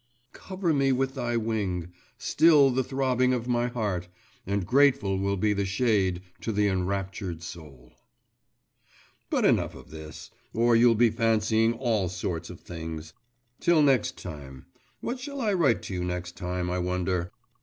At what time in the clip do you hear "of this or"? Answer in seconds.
9.75-10.75